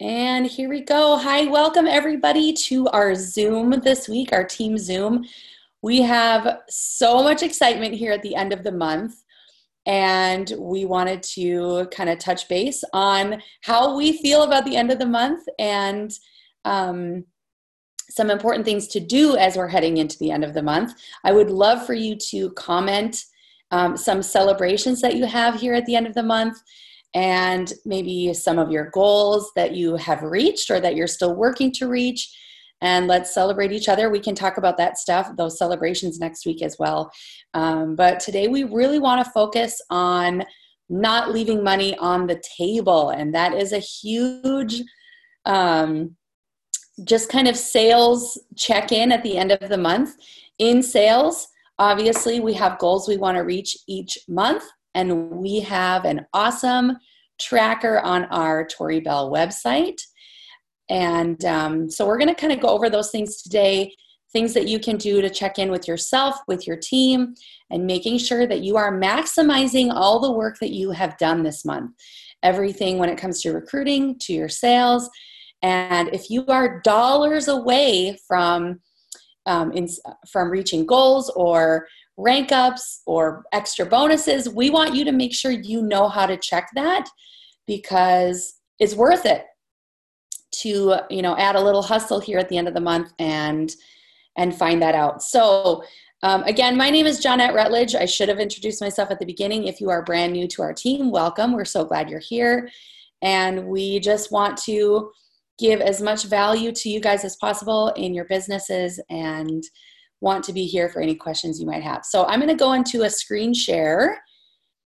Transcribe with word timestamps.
And 0.00 0.46
here 0.46 0.70
we 0.70 0.80
go. 0.80 1.18
Hi, 1.18 1.44
welcome 1.44 1.86
everybody 1.86 2.54
to 2.54 2.88
our 2.88 3.14
Zoom 3.14 3.82
this 3.84 4.08
week, 4.08 4.32
our 4.32 4.44
team 4.44 4.78
Zoom. 4.78 5.26
We 5.82 6.00
have 6.00 6.60
so 6.70 7.22
much 7.22 7.42
excitement 7.42 7.92
here 7.92 8.10
at 8.10 8.22
the 8.22 8.34
end 8.34 8.54
of 8.54 8.64
the 8.64 8.72
month, 8.72 9.22
and 9.84 10.54
we 10.58 10.86
wanted 10.86 11.22
to 11.34 11.86
kind 11.90 12.08
of 12.08 12.18
touch 12.18 12.48
base 12.48 12.82
on 12.94 13.42
how 13.60 13.94
we 13.94 14.16
feel 14.16 14.44
about 14.44 14.64
the 14.64 14.74
end 14.74 14.90
of 14.90 14.98
the 14.98 15.04
month 15.04 15.46
and 15.58 16.10
um, 16.64 17.26
some 18.08 18.30
important 18.30 18.64
things 18.64 18.88
to 18.88 19.00
do 19.00 19.36
as 19.36 19.54
we're 19.54 19.68
heading 19.68 19.98
into 19.98 20.16
the 20.16 20.30
end 20.30 20.44
of 20.44 20.54
the 20.54 20.62
month. 20.62 20.94
I 21.24 21.32
would 21.32 21.50
love 21.50 21.84
for 21.84 21.92
you 21.92 22.16
to 22.30 22.52
comment 22.52 23.22
um, 23.70 23.98
some 23.98 24.22
celebrations 24.22 25.02
that 25.02 25.16
you 25.16 25.26
have 25.26 25.60
here 25.60 25.74
at 25.74 25.84
the 25.84 25.94
end 25.94 26.06
of 26.06 26.14
the 26.14 26.22
month 26.22 26.56
and 27.14 27.72
maybe 27.84 28.32
some 28.34 28.58
of 28.58 28.70
your 28.70 28.90
goals 28.90 29.50
that 29.56 29.74
you 29.74 29.96
have 29.96 30.22
reached 30.22 30.70
or 30.70 30.80
that 30.80 30.94
you're 30.94 31.06
still 31.06 31.34
working 31.34 31.72
to 31.72 31.88
reach. 31.88 32.32
And 32.82 33.08
let's 33.08 33.34
celebrate 33.34 33.72
each 33.72 33.88
other. 33.88 34.08
We 34.08 34.20
can 34.20 34.34
talk 34.34 34.56
about 34.56 34.78
that 34.78 34.96
stuff, 34.96 35.30
those 35.36 35.58
celebrations 35.58 36.18
next 36.18 36.46
week 36.46 36.62
as 36.62 36.76
well. 36.78 37.10
Um, 37.52 37.94
but 37.94 38.20
today 38.20 38.48
we 38.48 38.64
really 38.64 38.98
want 38.98 39.24
to 39.24 39.32
focus 39.32 39.80
on 39.90 40.44
not 40.88 41.30
leaving 41.30 41.62
money 41.62 41.96
on 41.98 42.26
the 42.26 42.42
table. 42.56 43.10
And 43.10 43.34
that 43.34 43.54
is 43.54 43.72
a 43.72 43.78
huge, 43.78 44.82
um, 45.44 46.16
just 47.04 47.28
kind 47.28 47.48
of 47.48 47.56
sales 47.56 48.38
check 48.56 48.92
in 48.92 49.12
at 49.12 49.22
the 49.22 49.36
end 49.36 49.52
of 49.52 49.68
the 49.68 49.78
month. 49.78 50.16
In 50.58 50.82
sales, 50.82 51.48
obviously, 51.78 52.40
we 52.40 52.54
have 52.54 52.78
goals 52.78 53.08
we 53.08 53.16
want 53.16 53.36
to 53.36 53.42
reach 53.42 53.76
each 53.86 54.18
month 54.28 54.64
and 54.94 55.30
we 55.30 55.60
have 55.60 56.04
an 56.04 56.26
awesome 56.32 56.96
tracker 57.40 58.00
on 58.00 58.24
our 58.26 58.66
Tori 58.66 59.00
Belle 59.00 59.30
website. 59.30 60.00
And 60.88 61.44
um, 61.44 61.90
so 61.90 62.06
we're 62.06 62.18
going 62.18 62.34
to 62.34 62.40
kind 62.40 62.52
of 62.52 62.60
go 62.60 62.68
over 62.68 62.90
those 62.90 63.10
things 63.10 63.42
today 63.42 63.92
things 64.32 64.54
that 64.54 64.68
you 64.68 64.78
can 64.78 64.96
do 64.96 65.20
to 65.20 65.30
check 65.30 65.58
in 65.58 65.70
with 65.70 65.88
yourself, 65.88 66.36
with 66.46 66.66
your 66.66 66.76
team, 66.76 67.34
and 67.70 67.86
making 67.86 68.18
sure 68.18 68.46
that 68.46 68.62
you 68.62 68.76
are 68.76 68.98
maximizing 68.98 69.92
all 69.92 70.20
the 70.20 70.30
work 70.30 70.58
that 70.60 70.70
you 70.70 70.90
have 70.90 71.18
done 71.18 71.42
this 71.42 71.64
month. 71.64 71.92
Everything 72.42 72.98
when 72.98 73.08
it 73.08 73.18
comes 73.18 73.42
to 73.42 73.52
recruiting, 73.52 74.18
to 74.20 74.32
your 74.32 74.48
sales. 74.48 75.10
And 75.62 76.08
if 76.14 76.30
you 76.30 76.46
are 76.46 76.80
dollars 76.80 77.48
away 77.48 78.18
from 78.26 78.80
um, 79.46 79.72
in, 79.72 79.88
from 80.30 80.50
reaching 80.50 80.86
goals 80.86 81.30
or 81.30 81.86
rank 82.16 82.52
ups 82.52 83.02
or 83.06 83.44
extra 83.52 83.86
bonuses, 83.86 84.48
we 84.48 84.70
want 84.70 84.94
you 84.94 85.04
to 85.04 85.12
make 85.12 85.34
sure 85.34 85.50
you 85.50 85.82
know 85.82 86.08
how 86.08 86.26
to 86.26 86.36
check 86.36 86.68
that 86.74 87.08
because 87.66 88.54
it's 88.78 88.94
worth 88.94 89.26
it 89.26 89.44
to 90.52 90.96
you 91.08 91.22
know 91.22 91.36
add 91.36 91.54
a 91.54 91.60
little 91.60 91.82
hustle 91.82 92.18
here 92.20 92.38
at 92.38 92.48
the 92.48 92.58
end 92.58 92.66
of 92.66 92.74
the 92.74 92.80
month 92.80 93.12
and 93.18 93.72
and 94.36 94.54
find 94.56 94.82
that 94.82 94.94
out. 94.94 95.22
So 95.22 95.84
um, 96.22 96.42
again 96.42 96.76
my 96.76 96.90
name 96.90 97.06
is 97.06 97.24
Johnette 97.24 97.54
Rutledge. 97.54 97.94
I 97.94 98.06
should 98.06 98.28
have 98.28 98.40
introduced 98.40 98.80
myself 98.80 99.10
at 99.10 99.18
the 99.20 99.26
beginning. 99.26 99.68
If 99.68 99.80
you 99.80 99.90
are 99.90 100.02
brand 100.02 100.32
new 100.32 100.48
to 100.48 100.62
our 100.62 100.74
team 100.74 101.10
welcome. 101.10 101.52
We're 101.52 101.64
so 101.64 101.84
glad 101.84 102.10
you're 102.10 102.18
here. 102.18 102.68
And 103.22 103.66
we 103.66 104.00
just 104.00 104.32
want 104.32 104.56
to 104.64 105.12
give 105.60 105.80
as 105.80 106.00
much 106.00 106.24
value 106.24 106.72
to 106.72 106.88
you 106.88 107.00
guys 107.00 107.24
as 107.24 107.36
possible 107.36 107.88
in 107.96 108.14
your 108.14 108.24
businesses 108.24 108.98
and 109.10 109.62
want 110.20 110.44
to 110.44 110.52
be 110.52 110.64
here 110.64 110.88
for 110.88 111.00
any 111.00 111.14
questions 111.14 111.60
you 111.60 111.66
might 111.66 111.82
have. 111.82 112.04
So 112.04 112.26
I'm 112.26 112.40
going 112.40 112.48
to 112.48 112.54
go 112.54 112.72
into 112.72 113.02
a 113.02 113.10
screen 113.10 113.54
share 113.54 114.22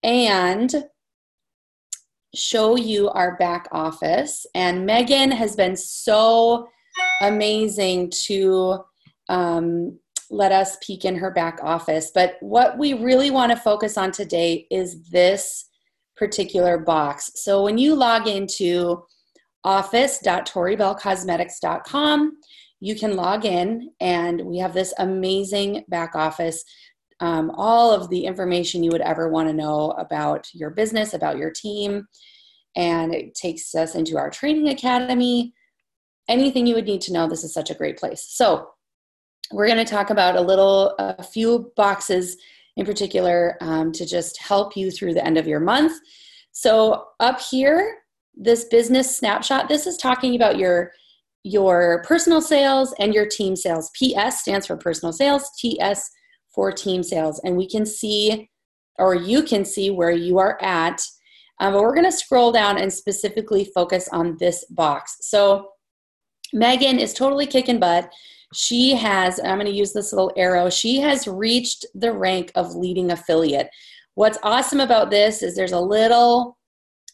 and 0.03 0.73
show 2.35 2.75
you 2.75 3.09
our 3.09 3.37
back 3.37 3.67
office. 3.71 4.45
And 4.55 4.85
Megan 4.85 5.31
has 5.31 5.55
been 5.55 5.75
so 5.75 6.67
amazing 7.21 8.11
to 8.25 8.79
um, 9.29 9.99
let 10.29 10.51
us 10.51 10.77
peek 10.81 11.05
in 11.05 11.15
her 11.15 11.31
back 11.31 11.59
office. 11.61 12.11
But 12.13 12.37
what 12.41 12.77
we 12.77 12.93
really 12.93 13.31
want 13.31 13.51
to 13.51 13.57
focus 13.57 13.97
on 13.97 14.11
today 14.11 14.67
is 14.71 15.09
this 15.09 15.69
particular 16.17 16.77
box. 16.77 17.31
So 17.35 17.63
when 17.63 17.77
you 17.77 17.95
log 17.95 18.27
into 18.27 19.03
office.toribellecosmetics.com, 19.63 22.37
you 22.79 22.95
can 22.95 23.15
log 23.15 23.45
in 23.45 23.91
and 24.01 24.41
we 24.41 24.57
have 24.57 24.73
this 24.73 24.91
amazing 24.97 25.85
back 25.87 26.15
office. 26.15 26.65
Um, 27.19 27.51
all 27.55 27.91
of 27.91 28.09
the 28.09 28.25
information 28.25 28.81
you 28.83 28.89
would 28.91 29.01
ever 29.01 29.29
want 29.29 29.47
to 29.47 29.53
know 29.53 29.91
about 29.91 30.47
your 30.53 30.71
business 30.71 31.13
about 31.13 31.37
your 31.37 31.51
team 31.51 32.07
and 32.75 33.13
it 33.13 33.35
takes 33.35 33.73
us 33.75 33.95
into 33.95 34.17
our 34.17 34.29
training 34.29 34.69
academy. 34.69 35.53
Anything 36.27 36.67
you 36.67 36.75
would 36.75 36.85
need 36.85 37.01
to 37.01 37.13
know 37.13 37.27
this 37.27 37.43
is 37.43 37.53
such 37.53 37.69
a 37.69 37.75
great 37.75 37.97
place. 37.97 38.25
So 38.27 38.69
we're 39.51 39.67
going 39.67 39.77
to 39.77 39.85
talk 39.85 40.09
about 40.09 40.35
a 40.35 40.41
little 40.41 40.95
a 40.99 41.23
few 41.23 41.71
boxes 41.75 42.37
in 42.75 42.85
particular 42.85 43.57
um, 43.61 43.91
to 43.91 44.05
just 44.05 44.41
help 44.41 44.75
you 44.75 44.89
through 44.89 45.13
the 45.13 45.25
end 45.25 45.37
of 45.37 45.47
your 45.47 45.59
month. 45.59 45.93
So 46.51 47.05
up 47.19 47.39
here 47.39 47.97
this 48.35 48.65
business 48.65 49.15
snapshot 49.15 49.69
this 49.69 49.85
is 49.85 49.97
talking 49.97 50.35
about 50.35 50.57
your 50.57 50.91
your 51.43 52.03
personal 52.07 52.41
sales 52.41 52.93
and 52.99 53.13
your 53.13 53.25
team 53.25 53.55
sales. 53.55 53.91
PS 53.91 54.41
stands 54.41 54.65
for 54.65 54.77
personal 54.77 55.11
sales, 55.11 55.49
TS 55.59 56.09
for 56.53 56.71
team 56.71 57.03
sales. 57.03 57.39
And 57.43 57.57
we 57.57 57.67
can 57.67 57.85
see, 57.85 58.49
or 58.97 59.15
you 59.15 59.43
can 59.43 59.65
see 59.65 59.89
where 59.89 60.11
you 60.11 60.39
are 60.39 60.61
at. 60.61 61.01
Um, 61.59 61.73
but 61.73 61.81
we're 61.81 61.95
going 61.95 62.09
to 62.09 62.11
scroll 62.11 62.51
down 62.51 62.77
and 62.77 62.91
specifically 62.91 63.69
focus 63.75 64.07
on 64.11 64.37
this 64.39 64.65
box. 64.69 65.17
So 65.21 65.69
Megan 66.53 66.99
is 66.99 67.13
totally 67.13 67.45
kicking 67.45 67.79
butt. 67.79 68.11
She 68.53 68.95
has, 68.95 69.39
I'm 69.39 69.57
going 69.57 69.65
to 69.65 69.71
use 69.71 69.93
this 69.93 70.13
little 70.13 70.31
arrow, 70.37 70.69
she 70.69 70.99
has 70.99 71.27
reached 71.27 71.85
the 71.95 72.13
rank 72.13 72.51
of 72.55 72.75
leading 72.75 73.11
affiliate. 73.11 73.67
What's 74.15 74.37
awesome 74.43 74.79
about 74.79 75.09
this 75.09 75.41
is 75.41 75.55
there's 75.55 75.71
a 75.71 75.79
little 75.79 76.57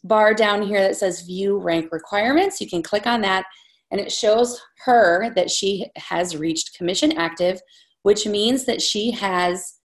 bar 0.03 0.33
down 0.33 0.61
here 0.61 0.81
that 0.81 0.95
says 0.95 1.21
view 1.21 1.57
rank 1.59 1.91
requirements. 1.91 2.61
You 2.61 2.69
can 2.69 2.83
click 2.83 3.05
on 3.05 3.21
that 3.21 3.45
and 3.91 3.99
it 3.99 4.11
shows 4.11 4.61
her 4.85 5.33
that 5.33 5.49
she 5.49 5.87
has 5.95 6.37
reached 6.37 6.77
commission 6.77 7.17
active, 7.17 7.59
which 8.03 8.25
means 8.27 8.65
that 8.65 8.81
she 8.81 9.11
has 9.11 9.79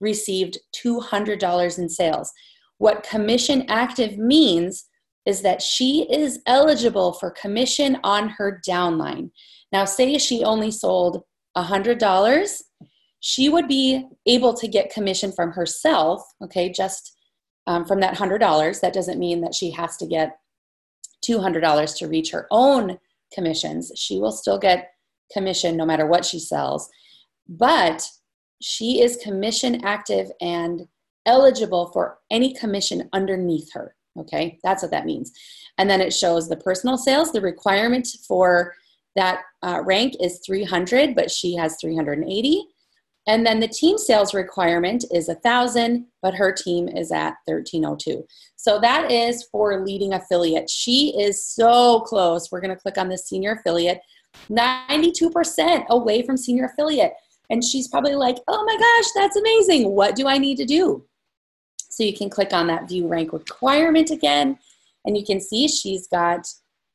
received 0.00 0.58
$200 0.84 1.78
in 1.78 1.88
sales. 1.88 2.32
What 2.78 3.06
commission 3.08 3.64
active 3.68 4.18
means 4.18 4.86
is 5.26 5.42
that 5.42 5.62
she 5.62 6.06
is 6.10 6.40
eligible 6.46 7.12
for 7.12 7.30
commission 7.30 7.98
on 8.02 8.28
her 8.30 8.60
downline. 8.68 9.30
Now, 9.70 9.84
say 9.84 10.18
she 10.18 10.42
only 10.42 10.70
sold 10.70 11.22
$100, 11.56 12.62
she 13.20 13.48
would 13.48 13.68
be 13.68 14.04
able 14.26 14.52
to 14.54 14.66
get 14.66 14.92
commission 14.92 15.30
from 15.30 15.52
herself, 15.52 16.22
okay, 16.42 16.72
just 16.72 17.16
um, 17.66 17.84
from 17.84 18.00
that 18.00 18.16
$100. 18.16 18.80
That 18.80 18.92
doesn't 18.92 19.18
mean 19.18 19.40
that 19.40 19.54
she 19.54 19.70
has 19.70 19.96
to 19.98 20.06
get 20.06 20.38
$200 21.26 21.96
to 21.98 22.08
reach 22.08 22.30
her 22.30 22.46
own 22.50 22.98
commissions. 23.32 23.92
She 23.96 24.18
will 24.18 24.32
still 24.32 24.58
get 24.58 24.92
commission 25.32 25.76
no 25.76 25.86
matter 25.86 26.06
what 26.06 26.24
she 26.24 26.38
sells, 26.38 26.90
but 27.48 28.06
she 28.60 29.00
is 29.00 29.16
commission 29.16 29.84
active 29.84 30.30
and 30.40 30.86
eligible 31.26 31.86
for 31.92 32.18
any 32.30 32.54
commission 32.54 33.08
underneath 33.12 33.72
her. 33.72 33.94
Okay, 34.18 34.58
that's 34.62 34.82
what 34.82 34.90
that 34.90 35.06
means. 35.06 35.32
And 35.78 35.88
then 35.88 36.00
it 36.00 36.12
shows 36.12 36.48
the 36.48 36.56
personal 36.56 36.98
sales. 36.98 37.32
The 37.32 37.40
requirement 37.40 38.06
for 38.26 38.74
that 39.16 39.40
uh, 39.62 39.82
rank 39.84 40.14
is 40.20 40.40
300, 40.44 41.14
but 41.14 41.30
she 41.30 41.56
has 41.56 41.76
380. 41.80 42.66
And 43.26 43.46
then 43.46 43.60
the 43.60 43.68
team 43.68 43.98
sales 43.98 44.34
requirement 44.34 45.04
is 45.12 45.28
a 45.28 45.34
1,000, 45.34 46.06
but 46.22 46.34
her 46.34 46.52
team 46.52 46.88
is 46.88 47.12
at 47.12 47.34
1302. 47.44 48.26
So 48.56 48.80
that 48.80 49.12
is 49.12 49.44
for 49.52 49.84
leading 49.84 50.12
affiliate. 50.12 50.68
She 50.68 51.14
is 51.18 51.44
so 51.44 52.00
close. 52.00 52.50
We're 52.50 52.60
going 52.60 52.74
to 52.74 52.80
click 52.80 52.98
on 52.98 53.08
the 53.08 53.18
senior 53.18 53.52
affiliate, 53.52 54.00
92% 54.50 55.86
away 55.88 56.22
from 56.22 56.36
senior 56.36 56.64
affiliate. 56.64 57.12
And 57.48 57.62
she's 57.62 57.86
probably 57.86 58.14
like, 58.14 58.38
oh 58.48 58.64
my 58.64 58.76
gosh, 58.76 59.10
that's 59.14 59.36
amazing. 59.36 59.90
What 59.90 60.16
do 60.16 60.26
I 60.26 60.38
need 60.38 60.56
to 60.56 60.64
do? 60.64 61.04
So 61.90 62.02
you 62.02 62.16
can 62.16 62.30
click 62.30 62.52
on 62.52 62.66
that 62.68 62.88
view 62.88 63.06
rank 63.06 63.32
requirement 63.32 64.10
again, 64.10 64.58
and 65.04 65.16
you 65.16 65.24
can 65.24 65.40
see 65.40 65.68
she's 65.68 66.08
got 66.08 66.48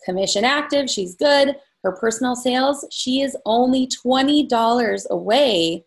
commission 0.04 0.44
active. 0.44 0.90
She's 0.90 1.16
good. 1.16 1.56
Her 1.84 1.92
personal 1.92 2.36
sales, 2.36 2.86
she 2.92 3.22
is 3.22 3.38
only 3.46 3.88
$20 3.88 5.10
away 5.10 5.86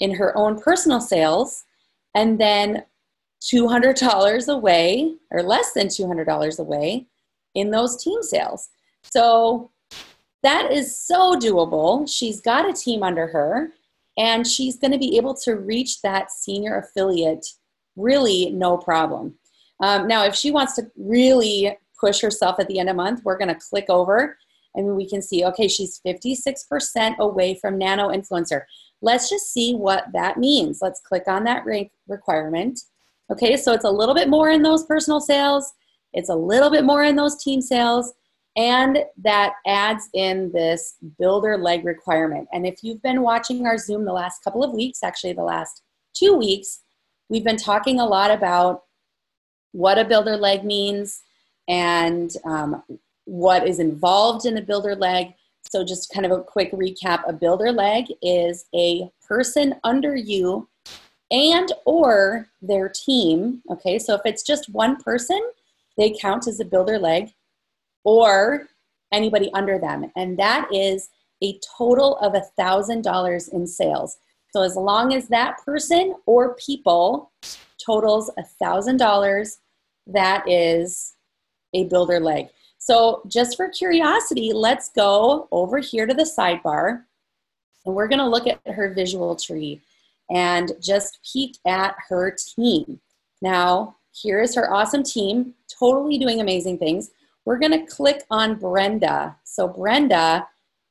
in 0.00 0.14
her 0.14 0.36
own 0.36 0.60
personal 0.60 1.00
sales 1.00 1.64
and 2.14 2.40
then 2.40 2.84
$200 3.42 4.48
away 4.48 5.14
or 5.30 5.42
less 5.42 5.72
than 5.72 5.86
$200 5.86 6.58
away 6.58 7.06
in 7.54 7.70
those 7.70 8.02
team 8.02 8.22
sales. 8.22 8.68
So 9.02 9.70
that 10.42 10.72
is 10.72 10.96
so 10.98 11.34
doable. 11.34 12.08
She's 12.08 12.40
got 12.40 12.68
a 12.68 12.72
team 12.72 13.02
under 13.02 13.26
her 13.28 13.72
and 14.16 14.46
she's 14.46 14.76
going 14.76 14.92
to 14.92 14.98
be 14.98 15.16
able 15.16 15.34
to 15.34 15.56
reach 15.56 16.02
that 16.02 16.30
senior 16.30 16.78
affiliate 16.78 17.46
really 17.96 18.50
no 18.50 18.76
problem. 18.76 19.34
Um, 19.80 20.08
now, 20.08 20.24
if 20.24 20.34
she 20.34 20.50
wants 20.50 20.74
to 20.74 20.90
really 20.96 21.76
push 21.98 22.20
herself 22.20 22.58
at 22.58 22.68
the 22.68 22.78
end 22.78 22.88
of 22.88 22.96
month, 22.96 23.22
we're 23.24 23.38
going 23.38 23.48
to 23.48 23.60
click 23.70 23.86
over 23.88 24.36
and 24.78 24.96
we 24.96 25.08
can 25.08 25.20
see, 25.20 25.44
okay, 25.44 25.66
she's 25.66 26.00
56% 26.06 27.18
away 27.18 27.58
from 27.60 27.76
nano 27.76 28.08
influencer. 28.10 28.62
Let's 29.02 29.28
just 29.28 29.52
see 29.52 29.74
what 29.74 30.04
that 30.12 30.38
means. 30.38 30.78
Let's 30.80 31.00
click 31.00 31.24
on 31.26 31.44
that 31.44 31.66
rank 31.66 31.90
requirement. 32.06 32.80
Okay, 33.30 33.56
so 33.56 33.72
it's 33.72 33.84
a 33.84 33.90
little 33.90 34.14
bit 34.14 34.28
more 34.28 34.50
in 34.50 34.62
those 34.62 34.84
personal 34.84 35.20
sales, 35.20 35.70
it's 36.14 36.30
a 36.30 36.34
little 36.34 36.70
bit 36.70 36.84
more 36.84 37.02
in 37.02 37.16
those 37.16 37.42
team 37.42 37.60
sales, 37.60 38.14
and 38.56 39.04
that 39.22 39.54
adds 39.66 40.08
in 40.14 40.50
this 40.52 40.96
builder 41.18 41.58
leg 41.58 41.84
requirement. 41.84 42.48
And 42.52 42.66
if 42.66 42.78
you've 42.82 43.02
been 43.02 43.22
watching 43.22 43.66
our 43.66 43.76
Zoom 43.76 44.04
the 44.04 44.12
last 44.12 44.42
couple 44.42 44.64
of 44.64 44.72
weeks, 44.72 45.02
actually 45.02 45.34
the 45.34 45.42
last 45.42 45.82
two 46.14 46.34
weeks, 46.34 46.80
we've 47.28 47.44
been 47.44 47.58
talking 47.58 48.00
a 48.00 48.06
lot 48.06 48.30
about 48.30 48.84
what 49.72 49.98
a 49.98 50.04
builder 50.04 50.36
leg 50.36 50.64
means 50.64 51.22
and 51.68 52.34
um, 52.44 52.82
what 53.28 53.68
is 53.68 53.78
involved 53.78 54.46
in 54.46 54.56
a 54.56 54.62
builder 54.62 54.96
leg. 54.96 55.34
So, 55.70 55.84
just 55.84 56.12
kind 56.12 56.24
of 56.24 56.32
a 56.32 56.42
quick 56.42 56.72
recap 56.72 57.28
a 57.28 57.32
builder 57.32 57.70
leg 57.70 58.06
is 58.22 58.64
a 58.74 59.10
person 59.28 59.74
under 59.84 60.16
you 60.16 60.68
and 61.30 61.70
or 61.84 62.48
their 62.62 62.88
team 62.88 63.62
okay? 63.70 63.98
So 63.98 64.14
if 64.14 64.22
it's 64.24 64.42
just 64.42 64.70
one 64.70 64.96
person 64.96 65.40
they 65.96 66.16
count 66.18 66.46
as 66.46 66.60
a 66.60 66.64
builder 66.64 66.98
leg 66.98 67.32
or 68.04 68.68
anybody 69.12 69.50
under 69.52 69.78
them. 69.78 70.10
And 70.16 70.38
that 70.38 70.68
is 70.72 71.10
a 71.42 71.58
total 71.76 72.16
of 72.18 72.34
a 72.34 72.42
thousand 72.56 73.02
dollars 73.02 73.48
in 73.48 73.66
sales. 73.66 74.18
So 74.52 74.62
as 74.62 74.76
long 74.76 75.14
as 75.14 75.28
that 75.28 75.58
person 75.64 76.14
or 76.26 76.54
people 76.54 77.32
totals 77.84 78.30
a 78.38 78.42
thousand 78.42 78.96
dollars 78.96 79.58
that 80.06 80.48
is 80.48 81.14
a 81.74 81.84
builder 81.84 82.18
leg 82.18 82.48
so 82.88 83.20
just 83.28 83.54
for 83.54 83.68
curiosity 83.68 84.50
let's 84.54 84.88
go 84.88 85.46
over 85.52 85.76
here 85.78 86.06
to 86.06 86.14
the 86.14 86.22
sidebar 86.22 87.02
and 87.84 87.94
we're 87.94 88.08
going 88.08 88.18
to 88.18 88.26
look 88.26 88.46
at 88.46 88.60
her 88.66 88.94
visual 88.94 89.36
tree 89.36 89.82
and 90.30 90.72
just 90.80 91.18
peek 91.32 91.58
at 91.66 91.94
her 92.08 92.34
team. 92.54 93.00
Now, 93.40 93.96
here 94.12 94.40
is 94.40 94.54
her 94.54 94.72
awesome 94.72 95.02
team, 95.02 95.52
totally 95.78 96.18
doing 96.18 96.40
amazing 96.40 96.78
things. 96.78 97.10
We're 97.44 97.58
going 97.58 97.72
to 97.72 97.86
click 97.86 98.24
on 98.30 98.56
Brenda. 98.56 99.36
So, 99.44 99.68
Brenda 99.68 100.46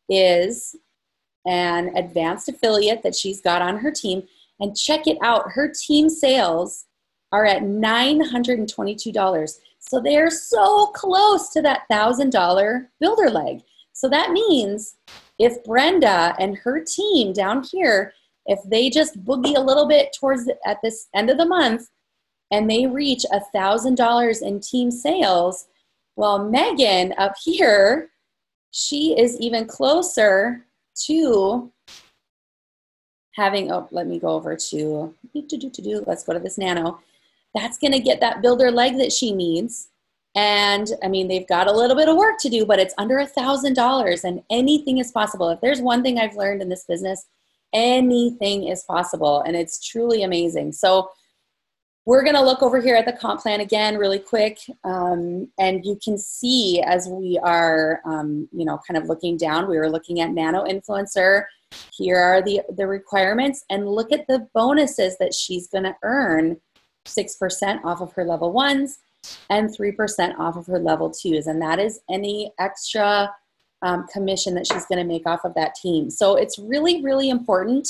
is 0.09 0.75
an 1.45 1.95
advanced 1.95 2.49
affiliate 2.49 3.03
that 3.03 3.15
she's 3.15 3.41
got 3.41 3.61
on 3.61 3.77
her 3.77 3.91
team. 3.91 4.23
And 4.59 4.75
check 4.75 5.05
it 5.07 5.17
out, 5.21 5.51
her 5.51 5.71
team 5.71 6.09
sales 6.09 6.85
are 7.31 7.45
at 7.45 7.61
$922. 7.61 9.59
So 9.87 10.01
they're 10.01 10.29
so 10.29 10.87
close 10.87 11.49
to 11.49 11.61
that 11.61 11.83
$1,000 11.89 12.87
builder 12.99 13.29
leg. 13.29 13.61
So 13.93 14.09
that 14.09 14.31
means 14.31 14.95
if 15.39 15.63
Brenda 15.63 16.35
and 16.39 16.57
her 16.57 16.83
team 16.83 17.33
down 17.33 17.63
here 17.63 18.13
if 18.47 18.59
they 18.63 18.89
just 18.89 19.23
boogie 19.23 19.57
a 19.57 19.61
little 19.61 19.87
bit 19.87 20.15
towards 20.17 20.45
the, 20.45 20.57
at 20.65 20.81
this 20.81 21.07
end 21.13 21.29
of 21.29 21.37
the 21.37 21.45
month 21.45 21.89
and 22.51 22.69
they 22.69 22.87
reach 22.87 23.25
a 23.31 23.41
thousand 23.53 23.95
dollars 23.95 24.41
in 24.41 24.59
team 24.59 24.89
sales 24.89 25.67
well 26.15 26.49
megan 26.49 27.13
up 27.17 27.35
here 27.43 28.09
she 28.71 29.19
is 29.19 29.39
even 29.39 29.65
closer 29.65 30.65
to 30.95 31.71
having 33.33 33.71
oh 33.71 33.87
let 33.91 34.07
me 34.07 34.17
go 34.17 34.29
over 34.29 34.55
to 34.55 35.13
let's 36.07 36.23
go 36.23 36.33
to 36.33 36.39
this 36.39 36.57
nano 36.57 36.99
that's 37.55 37.77
going 37.77 37.93
to 37.93 37.99
get 37.99 38.19
that 38.19 38.41
builder 38.41 38.71
leg 38.71 38.97
that 38.97 39.11
she 39.11 39.31
needs. 39.31 39.89
And 40.35 40.91
i 41.03 41.07
mean 41.07 41.27
they've 41.27 41.47
got 41.47 41.67
a 41.67 41.71
little 41.71 41.95
bit 41.95 42.09
of 42.09 42.15
work 42.15 42.37
to 42.41 42.49
do 42.49 42.63
but 42.63 42.77
it's 42.77 42.93
under 42.99 43.17
a 43.17 43.25
thousand 43.25 43.73
dollars 43.73 44.23
and 44.23 44.41
anything 44.51 44.99
is 44.99 45.11
possible. 45.11 45.49
If 45.49 45.61
there's 45.61 45.81
one 45.81 46.03
thing 46.03 46.19
i've 46.19 46.35
learned 46.35 46.61
in 46.61 46.69
this 46.69 46.85
business 46.85 47.25
anything 47.73 48.67
is 48.67 48.83
possible 48.83 49.41
and 49.41 49.55
it's 49.55 49.85
truly 49.85 50.23
amazing. 50.23 50.71
So 50.71 51.09
we're 52.05 52.23
going 52.23 52.35
to 52.35 52.41
look 52.41 52.63
over 52.63 52.79
here 52.79 52.95
at 52.95 53.05
the 53.05 53.11
comp 53.11 53.41
plan 53.41 53.59
again 53.59 53.97
really 53.97 54.19
quick 54.19 54.59
um, 54.85 55.49
and 55.59 55.85
you 55.85 55.99
can 56.01 56.17
see 56.17 56.81
as 56.81 57.07
we 57.07 57.37
are 57.43 58.01
um, 58.05 58.47
you 58.53 58.63
know 58.63 58.79
kind 58.87 58.97
of 58.97 59.09
looking 59.09 59.37
down 59.37 59.69
we 59.69 59.77
were 59.77 59.89
looking 59.89 60.21
at 60.21 60.31
nano 60.31 60.63
influencer. 60.65 61.43
Here 61.91 62.17
are 62.17 62.41
the 62.41 62.61
the 62.75 62.87
requirements 62.87 63.65
and 63.69 63.89
look 63.89 64.13
at 64.13 64.25
the 64.27 64.47
bonuses 64.53 65.17
that 65.17 65.33
she's 65.33 65.67
going 65.67 65.83
to 65.83 65.95
earn 66.03 66.57
6% 67.07 67.83
off 67.83 68.01
of 68.01 68.13
her 68.13 68.23
level 68.23 68.51
ones 68.51 68.99
and 69.49 69.69
3% 69.69 70.37
off 70.37 70.55
of 70.55 70.67
her 70.67 70.79
level 70.79 71.09
twos 71.09 71.47
and 71.47 71.61
that 71.61 71.79
is 71.79 71.99
any 72.09 72.51
extra 72.59 73.33
um, 73.81 74.07
commission 74.07 74.53
that 74.55 74.67
she's 74.67 74.85
going 74.85 74.99
to 74.99 75.03
make 75.03 75.27
off 75.27 75.43
of 75.43 75.53
that 75.55 75.75
team. 75.75 76.09
So 76.09 76.35
it's 76.35 76.57
really, 76.57 77.03
really 77.03 77.29
important 77.29 77.87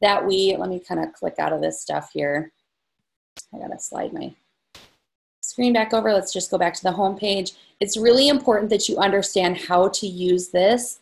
that 0.00 0.24
we, 0.24 0.56
let 0.58 0.70
me 0.70 0.80
kind 0.80 1.00
of 1.00 1.12
click 1.12 1.34
out 1.38 1.52
of 1.52 1.60
this 1.60 1.80
stuff 1.80 2.10
here. 2.12 2.52
I 3.54 3.58
got 3.58 3.68
to 3.68 3.78
slide 3.78 4.12
my 4.12 4.34
screen 5.42 5.72
back 5.72 5.92
over. 5.92 6.12
Let's 6.12 6.32
just 6.32 6.50
go 6.50 6.58
back 6.58 6.74
to 6.74 6.82
the 6.82 6.92
home 6.92 7.18
page. 7.18 7.52
It's 7.80 7.96
really 7.96 8.28
important 8.28 8.70
that 8.70 8.88
you 8.88 8.96
understand 8.98 9.58
how 9.58 9.88
to 9.88 10.06
use 10.06 10.48
this. 10.48 11.00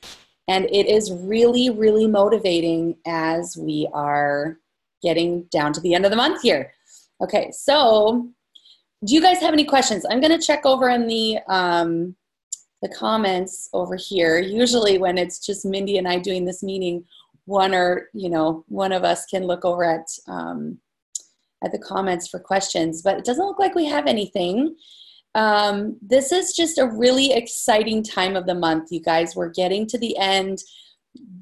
And 0.49 0.65
it 0.67 0.87
is 0.87 1.13
really, 1.13 1.71
really 1.71 2.07
motivating 2.07 2.97
as 3.07 3.57
we 3.57 3.89
are 3.93 4.59
getting 5.03 5.43
down 5.53 5.73
to 5.75 5.81
the 5.81 5.95
end 5.95 6.05
of 6.05 6.11
the 6.11 6.17
month 6.17 6.43
here. 6.43 6.73
Okay, 7.21 7.51
so 7.53 8.29
do 9.05 9.15
you 9.15 9.21
guys 9.21 9.39
have 9.41 9.53
any 9.53 9.65
questions? 9.65 10.05
I'm 10.09 10.21
going 10.21 10.39
to 10.39 10.45
check 10.45 10.65
over 10.67 10.89
in 10.89 11.07
the 11.07 11.39
um, 11.49 12.17
the 12.83 12.89
comments 12.89 13.69
over 13.73 13.97
here. 13.97 14.39
Usually 14.39 14.99
when 14.99 15.19
it's 15.19 15.45
just 15.45 15.65
Mindy 15.65 15.99
and 15.99 16.07
I 16.07 16.19
doing 16.19 16.45
this 16.45 16.63
meeting, 16.63 17.05
one 17.45 17.75
or, 17.75 18.09
you 18.13 18.29
know, 18.29 18.65
one 18.69 18.93
of 18.93 19.05
us 19.05 19.27
can 19.27 19.47
look 19.47 19.65
over 19.65 19.83
at, 19.83 20.07
um, 20.29 20.79
at 21.65 21.73
the 21.73 21.79
comments 21.79 22.29
for 22.29 22.39
questions, 22.39 23.03
but 23.03 23.17
it 23.19 23.25
doesn't 23.25 23.47
look 23.47 23.59
like 23.59 23.75
we 23.75 23.87
have 23.87 24.07
anything. 24.07 24.77
Um, 25.35 25.97
this 26.03 26.31
is 26.31 26.53
just 26.53 26.79
a 26.79 26.87
really 26.87 27.33
exciting 27.33 28.03
time 28.03 28.37
of 28.37 28.47
the 28.47 28.55
month, 28.55 28.93
you 28.93 29.01
guys. 29.01 29.35
We're 29.35 29.51
getting 29.51 29.87
to 29.89 29.99
the 29.99 30.17
end. 30.19 30.59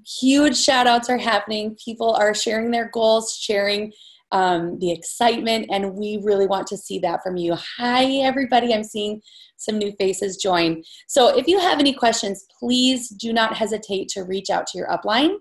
Huge 0.07 0.57
shout 0.57 0.87
outs 0.87 1.11
are 1.11 1.19
happening. 1.19 1.77
People 1.85 2.15
are 2.15 2.35
sharing 2.35 2.71
their 2.71 2.89
goals, 2.89 3.37
sharing 3.37 3.93
um, 4.33 4.79
the 4.79 4.91
excitement, 4.91 5.67
and 5.71 5.95
we 5.95 6.21
really 6.23 6.47
want 6.47 6.67
to 6.69 6.77
see 6.77 6.99
that 7.01 7.23
from 7.23 7.37
you. 7.37 7.57
Hi, 7.79 8.05
everybody. 8.05 8.75
I'm 8.75 8.85
seeing 8.85 9.21
some 9.57 9.79
new 9.79 9.93
faces 9.99 10.37
join. 10.37 10.83
So 11.09 11.37
if 11.37 11.47
you 11.47 11.59
have 11.59 11.79
any 11.79 11.93
questions, 11.93 12.45
please 12.59 13.09
do 13.09 13.33
not 13.33 13.57
hesitate 13.57 14.09
to 14.11 14.25
reach 14.25 14.51
out 14.51 14.67
to 14.69 14.79
your 14.79 14.89
upline 14.89 15.37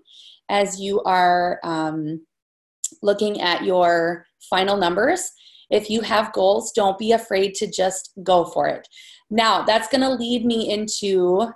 as 0.48 0.80
you 0.80 1.02
are 1.02 1.58
um, 1.64 2.24
looking 3.02 3.40
at 3.40 3.64
your 3.64 4.26
final 4.48 4.76
numbers. 4.76 5.32
If 5.70 5.90
you 5.90 6.00
have 6.02 6.32
goals, 6.32 6.72
don't 6.72 6.98
be 6.98 7.12
afraid 7.12 7.54
to 7.56 7.70
just 7.70 8.12
go 8.22 8.44
for 8.44 8.68
it. 8.68 8.86
Now, 9.30 9.62
that's 9.62 9.88
going 9.88 10.02
to 10.02 10.10
lead 10.10 10.44
me 10.44 10.70
into 10.70 11.48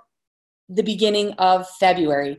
the 0.67 0.83
beginning 0.83 1.31
of 1.33 1.67
February. 1.79 2.37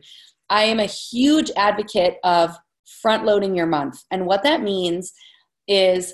I 0.49 0.63
am 0.65 0.79
a 0.79 0.85
huge 0.85 1.49
advocate 1.55 2.17
of 2.23 2.55
front 3.01 3.25
loading 3.25 3.55
your 3.55 3.65
month. 3.65 3.99
And 4.11 4.25
what 4.25 4.43
that 4.43 4.61
means 4.61 5.13
is 5.67 6.13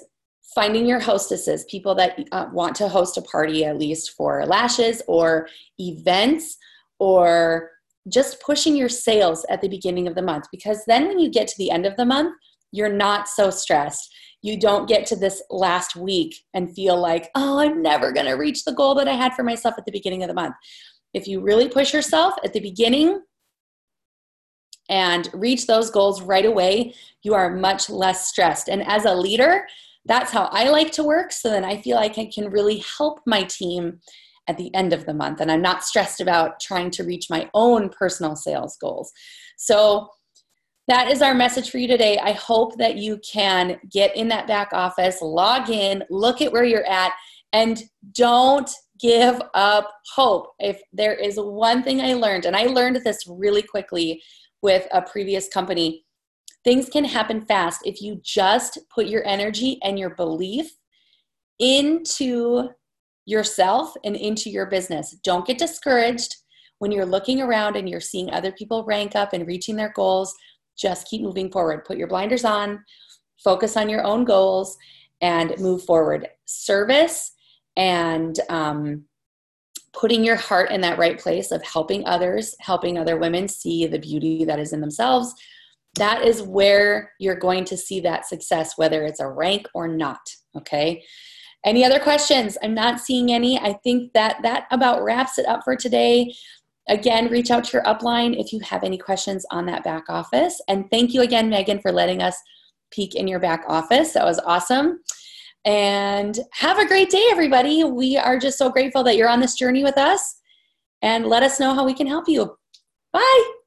finding 0.56 0.86
your 0.86 1.00
hostesses, 1.00 1.66
people 1.70 1.96
that 1.96 2.20
uh, 2.32 2.48
want 2.52 2.76
to 2.76 2.88
host 2.88 3.18
a 3.18 3.22
party 3.22 3.66
at 3.66 3.78
least 3.78 4.12
for 4.18 4.46
lashes 4.46 5.02
or 5.08 5.48
events 5.80 6.58
or 7.00 7.70
just 8.08 8.42
pushing 8.42 8.76
your 8.76 8.90
sales 8.90 9.46
at 9.50 9.62
the 9.62 9.68
beginning 9.68 10.08
of 10.08 10.16
the 10.16 10.22
month 10.22 10.46
because 10.52 10.84
then 10.88 11.08
when 11.08 11.20
you 11.20 11.30
get 11.30 11.48
to 11.48 11.58
the 11.58 11.70
end 11.70 11.86
of 11.86 11.96
the 11.98 12.06
month, 12.06 12.34
you're 12.72 12.92
not 12.92 13.28
so 13.28 13.50
stressed. 13.50 14.12
You 14.42 14.60
don't 14.60 14.88
get 14.88 15.06
to 15.08 15.16
this 15.16 15.44
last 15.50 15.96
week 15.96 16.36
and 16.54 16.74
feel 16.74 17.00
like, 17.00 17.30
oh, 17.36 17.60
I'm 17.60 17.82
never 17.82 18.12
going 18.12 18.26
to 18.26 18.34
reach 18.34 18.64
the 18.64 18.74
goal 18.74 18.96
that 18.96 19.08
I 19.08 19.14
had 19.14 19.34
for 19.34 19.44
myself 19.44 19.76
at 19.78 19.86
the 19.86 19.92
beginning 19.92 20.24
of 20.24 20.30
the 20.30 20.34
month. 20.34 20.56
If 21.14 21.28
you 21.28 21.42
really 21.42 21.68
push 21.68 21.94
yourself 21.94 22.36
at 22.44 22.54
the 22.54 22.60
beginning, 22.60 23.22
and 24.90 25.30
reach 25.34 25.68
those 25.68 25.92
goals 25.92 26.22
right 26.22 26.46
away, 26.46 26.94
you 27.24 27.34
are 27.34 27.56
much 27.56 27.90
less 27.90 28.28
stressed. 28.28 28.68
And 28.68 28.86
as 28.88 29.06
a 29.06 29.14
leader, 29.14 29.66
that's 30.06 30.32
how 30.32 30.46
I 30.52 30.70
like 30.70 30.92
to 30.94 31.04
work. 31.04 31.32
So 31.32 31.50
then 31.50 31.64
I 31.64 31.82
feel 31.82 31.96
like 31.96 32.18
I 32.18 32.30
can 32.34 32.50
really 32.50 32.84
help 32.98 33.20
my 33.26 33.44
team 33.44 34.00
at 34.48 34.58
the 34.58 34.74
end 34.74 34.94
of 34.94 35.06
the 35.06 35.14
month. 35.14 35.42
And 35.42 35.52
I'm 35.52 35.62
not 35.62 35.84
stressed 35.84 36.22
about 36.22 36.60
trying 36.60 36.90
to 36.92 37.04
reach 37.04 37.30
my 37.30 37.50
own 37.54 37.90
personal 37.90 38.36
sales 38.36 38.78
goals. 38.82 39.12
So 39.58 40.10
that 40.88 41.12
is 41.12 41.22
our 41.22 41.36
message 41.36 41.70
for 41.70 41.78
you 41.78 41.88
today. 41.88 42.18
I 42.18 42.32
hope 42.32 42.76
that 42.80 42.98
you 42.98 43.20
can 43.32 43.80
get 43.92 44.16
in 44.16 44.28
that 44.30 44.48
back 44.48 44.70
office, 44.74 45.22
log 45.22 45.70
in, 45.70 46.04
look 46.10 46.42
at 46.42 46.52
where 46.52 46.64
you're 46.64 46.90
at, 46.90 47.14
and 47.54 47.84
don't 48.14 48.70
give 49.00 49.40
up 49.54 49.92
hope. 50.16 50.48
If 50.58 50.82
there 50.92 51.14
is 51.14 51.36
one 51.38 51.84
thing 51.84 52.02
I 52.02 52.14
learned, 52.14 52.46
and 52.46 52.56
I 52.56 52.64
learned 52.64 53.02
this 53.04 53.24
really 53.28 53.62
quickly 53.62 54.22
with 54.62 54.88
a 54.92 55.02
previous 55.02 55.48
company. 55.48 56.06
Things 56.64 56.90
can 56.90 57.06
happen 57.06 57.46
fast 57.46 57.82
if 57.86 58.02
you 58.02 58.20
just 58.24 58.78
put 58.94 59.08
your 59.08 59.26
energy 59.26 59.80
and 59.84 59.98
your 59.98 60.12
belief 60.12 60.72
into 61.60 62.70
yourself 63.26 63.94
and 64.04 64.16
into 64.16 64.50
your 64.50 64.66
business. 64.66 65.18
Don't 65.24 65.46
get 65.46 65.58
discouraged 65.58 66.36
when 66.80 66.92
you're 66.92 67.06
looking 67.06 67.42
around 67.42 67.76
and 67.76 67.88
you're 67.88 68.02
seeing 68.02 68.30
other 68.32 68.52
people 68.52 68.84
rank 68.86 69.16
up 69.16 69.34
and 69.34 69.48
reaching 69.48 69.76
their 69.76 69.94
goals. 69.96 70.34
Just 70.78 71.08
keep 71.08 71.22
moving 71.22 71.52
forward. 71.52 71.86
Put 71.86 71.98
your 71.98 72.08
blinders 72.08 72.46
on, 72.46 72.84
focus 73.44 73.78
on 73.78 73.90
your 73.90 74.04
own 74.04 74.26
goals, 74.26 74.78
and 75.22 75.58
move 75.60 75.84
forward. 75.84 76.28
Service 76.46 77.34
and 77.76 78.40
um, 78.50 79.04
putting 79.94 80.24
your 80.24 80.36
heart 80.36 80.72
in 80.72 80.82
that 80.82 80.98
right 80.98 81.20
place 81.20 81.52
of 81.52 81.64
helping 81.64 82.06
others, 82.06 82.56
helping 82.60 82.98
other 82.98 83.18
women 83.18 83.48
see 83.48 83.86
the 83.88 84.00
beauty 84.00 84.46
that 84.46 84.60
is 84.60 84.74
in 84.74 84.82
themselves. 84.82 85.34
That 85.96 86.24
is 86.24 86.42
where 86.42 87.14
you're 87.20 87.36
going 87.36 87.66
to 87.66 87.78
see 87.78 88.00
that 88.02 88.28
success, 88.28 88.78
whether 88.78 89.04
it's 89.04 89.20
a 89.20 89.28
rank 89.28 89.68
or 89.74 89.88
not. 89.88 90.20
Okay. 90.56 91.04
Any 91.66 91.84
other 91.84 92.00
questions? 92.00 92.58
I'm 92.64 92.74
not 92.74 93.00
seeing 93.00 93.32
any. 93.32 93.60
I 93.60 93.74
think 93.84 94.14
that 94.14 94.38
that 94.44 94.66
about 94.72 95.04
wraps 95.04 95.38
it 95.38 95.46
up 95.46 95.62
for 95.64 95.76
today. 95.76 96.34
Again, 96.88 97.30
reach 97.30 97.52
out 97.52 97.66
to 97.66 97.78
your 97.78 97.84
upline 97.84 98.40
if 98.40 98.54
you 98.54 98.60
have 98.62 98.84
any 98.84 98.98
questions 98.98 99.46
on 99.52 99.66
that 99.66 99.84
back 99.84 100.06
office. 100.10 100.62
And 100.68 100.90
thank 100.90 101.14
you 101.14 101.22
again, 101.22 101.50
Megan, 101.50 101.82
for 101.82 101.92
letting 101.92 102.22
us 102.22 102.36
peek 102.92 103.14
in 103.16 103.28
your 103.28 103.40
back 103.40 103.66
office. 103.68 104.14
That 104.14 104.26
was 104.26 104.40
awesome. 104.40 105.02
And 105.66 106.40
have 106.54 106.80
a 106.80 106.88
great 106.88 107.10
day, 107.10 107.28
everybody. 107.32 107.84
We 107.84 108.18
are 108.18 108.40
just 108.40 108.58
so 108.58 108.70
grateful 108.70 109.04
that 109.04 109.18
you're 109.18 109.30
on 109.30 109.40
this 109.40 109.56
journey 109.56 109.84
with 109.84 109.98
us. 109.98 110.38
And 111.02 111.26
let 111.28 111.44
us 111.44 111.60
know 111.60 111.74
how 111.74 111.86
we 111.86 111.94
can 111.94 112.08
help 112.08 112.28
you. 112.28 112.58
Bye. 113.14 113.59